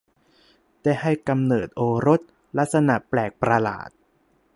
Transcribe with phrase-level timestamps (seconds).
[0.83, 2.21] ได้ให้กำเนิดโอรส
[2.57, 3.89] ลักษณะแปลกประหลาด